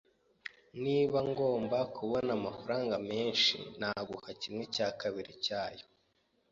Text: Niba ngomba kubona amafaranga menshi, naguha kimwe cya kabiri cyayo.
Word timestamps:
Niba 0.83 1.19
ngomba 1.29 1.77
kubona 1.95 2.29
amafaranga 2.39 2.95
menshi, 3.09 3.55
naguha 3.79 4.29
kimwe 4.41 4.63
cya 4.75 4.87
kabiri 5.01 5.33
cyayo. 5.45 5.85